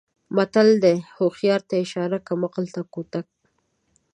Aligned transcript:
متل 0.35 0.67
دی: 0.83 0.97
هوښیار 1.17 1.61
ته 1.69 1.75
اشاره 1.85 2.17
کم 2.27 2.39
عقل 2.47 2.65
ته 2.75 2.81
کوتک. 2.93 3.27